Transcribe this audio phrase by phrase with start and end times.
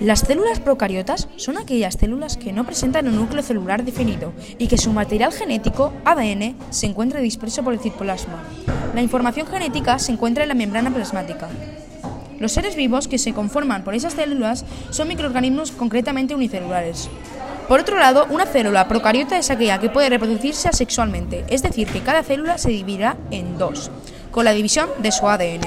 [0.00, 4.76] Las células procariotas son aquellas células que no presentan un núcleo celular definido y que
[4.76, 8.44] su material genético, ADN, se encuentra disperso por el citoplasma.
[8.94, 11.48] La información genética se encuentra en la membrana plasmática.
[12.38, 17.08] Los seres vivos que se conforman por esas células son microorganismos concretamente unicelulares.
[17.66, 22.02] Por otro lado, una célula procariota es aquella que puede reproducirse asexualmente, es decir, que
[22.02, 23.90] cada célula se dividirá en dos,
[24.30, 25.62] con la división de su ADN.